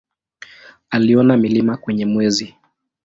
[0.89, 2.55] Aliona milima kwenye Mwezi.